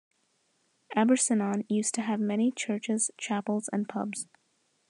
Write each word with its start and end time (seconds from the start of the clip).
Abercynon 0.95 1.63
used 1.69 1.93
to 1.93 2.01
have 2.01 2.19
many 2.19 2.51
churches, 2.51 3.11
chapels 3.19 3.69
and 3.71 3.87
pubs. 3.87 4.25